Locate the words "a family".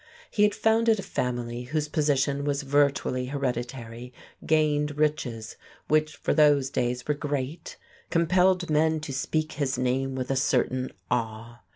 0.97-1.65